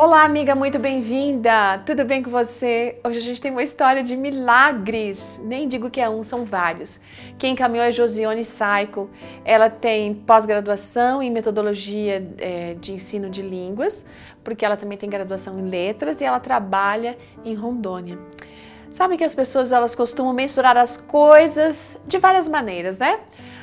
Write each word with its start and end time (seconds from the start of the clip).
Olá, 0.00 0.22
amiga, 0.22 0.54
muito 0.54 0.78
bem-vinda! 0.78 1.82
Tudo 1.84 2.04
bem 2.04 2.22
com 2.22 2.30
você? 2.30 3.00
Hoje 3.04 3.18
a 3.18 3.20
gente 3.20 3.40
tem 3.40 3.50
uma 3.50 3.64
história 3.64 4.00
de 4.00 4.16
milagres. 4.16 5.40
Nem 5.42 5.66
digo 5.66 5.90
que 5.90 6.00
é 6.00 6.08
um, 6.08 6.22
são 6.22 6.44
vários. 6.44 7.00
Quem 7.36 7.54
encaminhou 7.54 7.84
é 7.84 7.90
Josiane 7.90 8.44
Saico. 8.44 9.10
Ela 9.44 9.68
tem 9.68 10.14
pós-graduação 10.14 11.20
em 11.20 11.32
metodologia 11.32 12.24
é, 12.38 12.76
de 12.80 12.92
ensino 12.92 13.28
de 13.28 13.42
línguas, 13.42 14.06
porque 14.44 14.64
ela 14.64 14.76
também 14.76 14.96
tem 14.96 15.10
graduação 15.10 15.58
em 15.58 15.68
letras 15.68 16.20
e 16.20 16.24
ela 16.24 16.38
trabalha 16.38 17.18
em 17.44 17.56
Rondônia. 17.56 18.16
Sabe 18.92 19.16
que 19.16 19.24
as 19.24 19.34
pessoas 19.34 19.72
elas 19.72 19.96
costumam 19.96 20.32
mensurar 20.32 20.76
as 20.76 20.96
coisas 20.96 22.00
de 22.06 22.18
várias 22.18 22.46
maneiras, 22.46 22.98
né? 22.98 23.18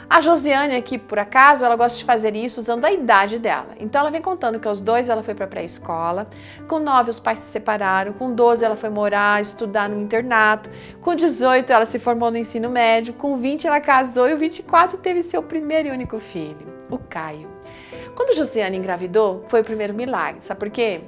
A 0.07 0.21
Josiane 0.21 0.75
aqui, 0.75 0.99
por 0.99 1.17
acaso, 1.17 1.65
ela 1.65 1.75
gosta 1.75 1.97
de 1.97 2.05
fazer 2.05 2.35
isso 2.35 2.59
usando 2.59 2.85
a 2.85 2.91
idade 2.91 3.39
dela. 3.39 3.69
Então 3.79 4.01
ela 4.01 4.11
vem 4.11 4.21
contando 4.21 4.59
que 4.59 4.67
aos 4.67 4.79
dois 4.79 5.09
ela 5.09 5.23
foi 5.23 5.33
para 5.33 5.47
pré-escola, 5.47 6.27
com 6.67 6.77
nove 6.77 7.09
os 7.09 7.19
pais 7.19 7.39
se 7.39 7.47
separaram, 7.47 8.13
com 8.13 8.31
12 8.31 8.63
ela 8.63 8.75
foi 8.75 8.89
morar, 8.89 9.41
estudar 9.41 9.89
no 9.89 9.99
internato, 9.99 10.69
com 11.01 11.15
18 11.15 11.71
ela 11.73 11.85
se 11.85 11.97
formou 11.97 12.29
no 12.29 12.37
ensino 12.37 12.69
médio, 12.69 13.13
com 13.15 13.37
20 13.37 13.65
ela 13.65 13.81
casou 13.81 14.29
e 14.29 14.33
o 14.33 14.37
24 14.37 14.97
teve 14.99 15.21
seu 15.23 15.41
primeiro 15.41 15.87
e 15.87 15.91
único 15.91 16.19
filho, 16.19 16.67
o 16.89 16.99
Caio. 16.99 17.49
Quando 18.15 18.35
Josiane 18.35 18.77
engravidou, 18.77 19.43
foi 19.47 19.61
o 19.61 19.63
primeiro 19.63 19.93
milagre. 19.93 20.37
Sabe 20.41 20.59
por 20.59 20.69
quê? 20.69 21.01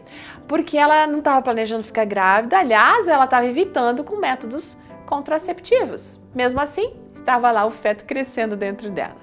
Porque 0.47 0.77
ela 0.77 1.07
não 1.07 1.19
estava 1.19 1.41
planejando 1.41 1.83
ficar 1.83 2.05
grávida, 2.05 2.57
aliás, 2.57 3.07
ela 3.07 3.25
estava 3.25 3.45
evitando 3.45 4.03
com 4.03 4.17
métodos 4.17 4.77
contraceptivos. 5.05 6.19
Mesmo 6.35 6.59
assim, 6.59 6.93
estava 7.27 7.51
lá 7.51 7.65
o 7.65 7.71
feto 7.71 8.05
crescendo 8.05 8.55
dentro 8.55 8.89
dela. 8.89 9.17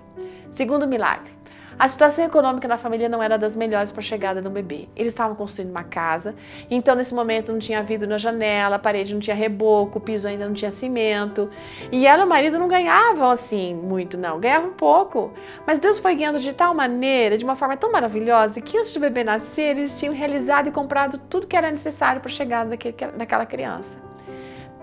Segundo 0.50 0.86
milagre, 0.86 1.32
a 1.78 1.88
situação 1.88 2.26
econômica 2.26 2.68
da 2.68 2.76
família 2.76 3.08
não 3.08 3.22
era 3.22 3.38
das 3.38 3.56
melhores 3.56 3.90
para 3.90 4.00
a 4.00 4.04
chegada 4.04 4.42
do 4.42 4.50
bebê. 4.50 4.90
Eles 4.94 5.14
estavam 5.14 5.34
construindo 5.34 5.70
uma 5.70 5.84
casa, 5.84 6.34
então 6.70 6.94
nesse 6.94 7.14
momento 7.14 7.50
não 7.50 7.58
tinha 7.58 7.82
vidro 7.82 8.06
na 8.06 8.18
janela, 8.18 8.76
a 8.76 8.78
parede 8.78 9.14
não 9.14 9.20
tinha 9.20 9.34
reboco, 9.34 9.98
o 9.98 10.00
piso 10.02 10.28
ainda 10.28 10.46
não 10.46 10.52
tinha 10.52 10.70
cimento. 10.70 11.48
E 11.90 12.06
ela 12.06 12.24
e 12.24 12.26
o 12.26 12.28
marido 12.28 12.58
não 12.58 12.68
ganhavam 12.68 13.30
assim 13.30 13.74
muito, 13.74 14.18
não, 14.18 14.38
ganhavam 14.38 14.74
pouco. 14.74 15.32
Mas 15.66 15.78
Deus 15.78 15.98
foi 15.98 16.14
guiando 16.14 16.38
de 16.38 16.52
tal 16.52 16.74
maneira, 16.74 17.38
de 17.38 17.44
uma 17.44 17.56
forma 17.56 17.74
tão 17.74 17.90
maravilhosa, 17.90 18.60
que 18.60 18.76
antes 18.76 18.92
do 18.92 19.00
bebê 19.00 19.24
nascer, 19.24 19.78
eles 19.78 19.98
tinham 19.98 20.14
realizado 20.14 20.68
e 20.68 20.70
comprado 20.70 21.16
tudo 21.30 21.46
que 21.46 21.56
era 21.56 21.70
necessário 21.70 22.20
para 22.20 22.30
a 22.30 22.34
chegada 22.34 22.76
daquela 23.16 23.46
criança. 23.46 23.98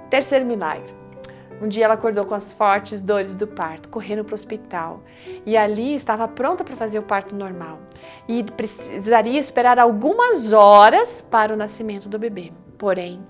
Terceiro 0.10 0.44
milagre. 0.44 1.01
Um 1.62 1.68
dia 1.68 1.86
ela 1.86 1.94
acordou 1.94 2.26
com 2.26 2.34
as 2.34 2.52
fortes 2.52 3.02
dores 3.02 3.36
do 3.36 3.46
parto, 3.46 3.88
correndo 3.88 4.26
para 4.26 4.34
o 4.34 4.36
hospital. 4.36 5.04
E 5.46 5.56
ali 5.56 5.94
estava 5.94 6.28
pronta 6.28 6.64
para 6.64 6.76
fazer 6.76 6.98
o 6.98 7.04
parto 7.04 7.36
normal. 7.36 7.80
E 8.28 8.44
precisaria 8.44 9.40
esperar 9.40 9.78
algumas 9.78 10.52
horas 10.52 11.22
para 11.22 11.54
o 11.54 11.58
nascimento 11.58 12.10
do 12.10 12.18
bebê. 12.18 12.52
Porém, 12.80 13.24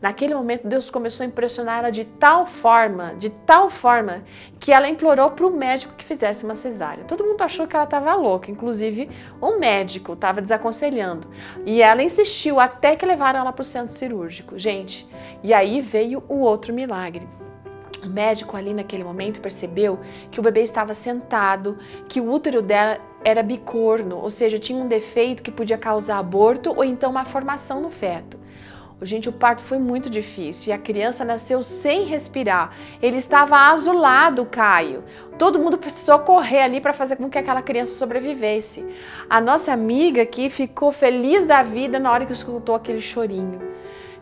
Naquele 0.00 0.34
momento, 0.34 0.66
Deus 0.66 0.90
começou 0.90 1.24
a 1.24 1.26
impressionar 1.26 1.80
ela 1.80 1.90
de 1.90 2.04
tal 2.04 2.46
forma, 2.46 3.14
de 3.16 3.28
tal 3.28 3.68
forma, 3.68 4.24
que 4.58 4.72
ela 4.72 4.88
implorou 4.88 5.30
para 5.32 5.46
o 5.46 5.50
médico 5.50 5.94
que 5.94 6.04
fizesse 6.04 6.42
uma 6.44 6.54
cesárea. 6.54 7.04
Todo 7.04 7.22
mundo 7.22 7.42
achou 7.42 7.66
que 7.66 7.76
ela 7.76 7.84
estava 7.84 8.14
louca, 8.14 8.50
inclusive 8.50 9.10
o 9.40 9.58
médico 9.58 10.14
estava 10.14 10.40
desaconselhando. 10.40 11.28
E 11.66 11.82
ela 11.82 12.02
insistiu 12.02 12.58
até 12.58 12.96
que 12.96 13.04
levaram 13.04 13.40
ela 13.40 13.52
para 13.52 13.60
o 13.60 13.64
centro 13.64 13.92
cirúrgico. 13.92 14.58
Gente, 14.58 15.06
e 15.42 15.52
aí 15.52 15.82
veio 15.82 16.24
o 16.28 16.38
outro 16.38 16.72
milagre. 16.72 17.28
O 18.02 18.08
médico 18.08 18.56
ali 18.56 18.72
naquele 18.72 19.04
momento 19.04 19.40
percebeu 19.40 19.98
que 20.30 20.40
o 20.40 20.42
bebê 20.42 20.62
estava 20.62 20.94
sentado, 20.94 21.78
que 22.08 22.20
o 22.20 22.30
útero 22.30 22.62
dela 22.62 22.98
era 23.22 23.42
bicorno, 23.42 24.16
ou 24.16 24.30
seja, 24.30 24.58
tinha 24.58 24.78
um 24.78 24.88
defeito 24.88 25.42
que 25.42 25.50
podia 25.50 25.76
causar 25.76 26.18
aborto 26.18 26.70
ou 26.74 26.82
então 26.82 27.10
uma 27.10 27.24
formação 27.24 27.80
no 27.80 27.90
feto. 27.90 28.38
Gente, 29.02 29.30
o 29.30 29.32
parto 29.32 29.62
foi 29.62 29.78
muito 29.78 30.10
difícil 30.10 30.70
e 30.70 30.72
a 30.74 30.78
criança 30.78 31.24
nasceu 31.24 31.62
sem 31.62 32.04
respirar. 32.04 32.76
Ele 33.00 33.16
estava 33.16 33.56
azulado, 33.56 34.44
Caio. 34.44 35.02
Todo 35.38 35.58
mundo 35.58 35.78
precisou 35.78 36.18
correr 36.18 36.60
ali 36.60 36.82
para 36.82 36.92
fazer 36.92 37.16
com 37.16 37.30
que 37.30 37.38
aquela 37.38 37.62
criança 37.62 37.94
sobrevivesse. 37.94 38.86
A 39.28 39.40
nossa 39.40 39.72
amiga 39.72 40.20
aqui 40.20 40.50
ficou 40.50 40.92
feliz 40.92 41.46
da 41.46 41.62
vida 41.62 41.98
na 41.98 42.12
hora 42.12 42.26
que 42.26 42.32
escutou 42.32 42.74
aquele 42.74 43.00
chorinho. 43.00 43.70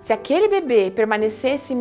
Se 0.01 0.13
aquele 0.13 0.49
bebê 0.49 0.91
permanecesse 0.91 1.75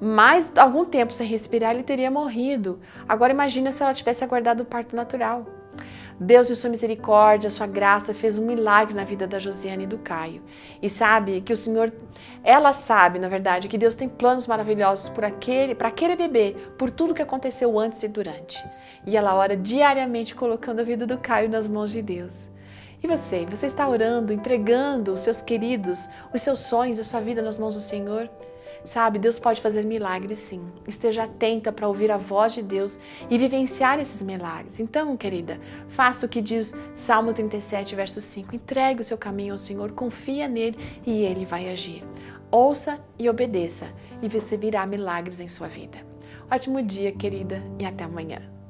mais 0.00 0.52
algum 0.56 0.84
tempo 0.84 1.12
sem 1.12 1.26
respirar, 1.26 1.74
ele 1.74 1.82
teria 1.82 2.10
morrido. 2.10 2.78
Agora 3.08 3.32
imagina 3.32 3.72
se 3.72 3.82
ela 3.82 3.94
tivesse 3.94 4.22
aguardado 4.22 4.62
o 4.62 4.66
parto 4.66 4.94
natural. 4.94 5.46
Deus, 6.20 6.50
em 6.50 6.54
sua 6.54 6.70
misericórdia, 6.70 7.50
sua 7.50 7.66
graça, 7.66 8.14
fez 8.14 8.38
um 8.38 8.46
milagre 8.46 8.94
na 8.94 9.02
vida 9.02 9.26
da 9.26 9.38
Josiane 9.38 9.84
e 9.84 9.86
do 9.86 9.98
Caio. 9.98 10.42
E 10.80 10.88
sabe 10.88 11.40
que 11.40 11.52
o 11.52 11.56
Senhor, 11.56 11.92
ela 12.44 12.72
sabe, 12.72 13.18
na 13.18 13.28
verdade, 13.28 13.68
que 13.68 13.78
Deus 13.78 13.94
tem 13.94 14.08
planos 14.08 14.46
maravilhosos 14.46 15.08
por 15.08 15.24
aquele, 15.24 15.74
para 15.74 15.88
aquele 15.88 16.14
bebê, 16.14 16.54
por 16.78 16.90
tudo 16.90 17.14
que 17.14 17.22
aconteceu 17.22 17.78
antes 17.78 18.02
e 18.02 18.08
durante. 18.08 18.62
E 19.06 19.16
ela 19.16 19.34
ora 19.34 19.56
diariamente 19.56 20.34
colocando 20.34 20.80
a 20.80 20.84
vida 20.84 21.06
do 21.06 21.18
Caio 21.18 21.48
nas 21.48 21.66
mãos 21.66 21.90
de 21.90 22.02
Deus. 22.02 22.51
E 23.02 23.08
você, 23.08 23.44
você 23.46 23.66
está 23.66 23.88
orando, 23.88 24.32
entregando 24.32 25.12
os 25.12 25.20
seus 25.20 25.42
queridos, 25.42 26.08
os 26.32 26.40
seus 26.40 26.60
sonhos, 26.60 27.00
a 27.00 27.04
sua 27.04 27.20
vida 27.20 27.42
nas 27.42 27.58
mãos 27.58 27.74
do 27.74 27.80
Senhor? 27.80 28.30
Sabe, 28.84 29.18
Deus 29.18 29.38
pode 29.38 29.60
fazer 29.60 29.84
milagres 29.84 30.38
sim. 30.38 30.60
Esteja 30.86 31.24
atenta 31.24 31.72
para 31.72 31.86
ouvir 31.86 32.10
a 32.10 32.16
voz 32.16 32.52
de 32.52 32.62
Deus 32.62 32.98
e 33.30 33.38
vivenciar 33.38 33.98
esses 34.00 34.22
milagres. 34.22 34.80
Então, 34.80 35.16
querida, 35.16 35.60
faça 35.88 36.26
o 36.26 36.28
que 36.28 36.40
diz 36.40 36.74
Salmo 36.94 37.32
37, 37.32 37.94
verso 37.94 38.20
5. 38.20 38.54
Entregue 38.54 39.00
o 39.00 39.04
seu 39.04 39.18
caminho 39.18 39.54
ao 39.54 39.58
Senhor, 39.58 39.92
confia 39.92 40.48
nele 40.48 40.78
e 41.06 41.22
ele 41.22 41.44
vai 41.44 41.68
agir. 41.70 42.04
Ouça 42.50 43.00
e 43.18 43.28
obedeça, 43.28 43.88
e 44.20 44.28
você 44.28 44.56
virá 44.56 44.84
milagres 44.86 45.40
em 45.40 45.48
sua 45.48 45.68
vida. 45.68 45.98
Ótimo 46.50 46.82
dia, 46.82 47.10
querida, 47.12 47.62
e 47.78 47.84
até 47.84 48.04
amanhã. 48.04 48.61